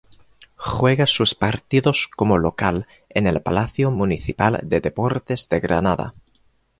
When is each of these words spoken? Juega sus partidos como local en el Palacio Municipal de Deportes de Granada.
Juega 0.57 1.05
sus 1.05 1.35
partidos 1.35 2.09
como 2.17 2.39
local 2.39 2.87
en 3.09 3.27
el 3.27 3.39
Palacio 3.43 3.91
Municipal 3.91 4.59
de 4.63 4.81
Deportes 4.81 5.47
de 5.47 5.59
Granada. 5.59 6.15